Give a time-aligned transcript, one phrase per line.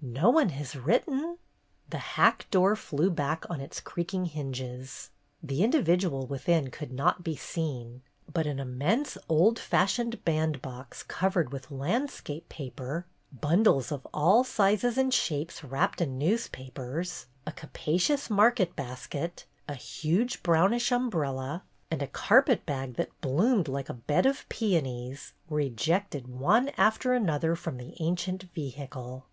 [0.00, 1.38] "No one has written."
[1.88, 5.10] The hack door flew back on its creaking hinges.
[5.42, 11.10] The individual within could not be seen, but an immense old fashioned bandbox 149 MISS
[11.10, 17.26] JANE ARRIVES covered with landscape paper, bundles of all sizes and shapes wrapped in newspapers,
[17.44, 23.94] a capacious market basket, a huge brownish umbrella, and a carpetbag that bloomed like a
[23.94, 29.26] bed of peonies, were ejected one after an other from the ancient vehicle.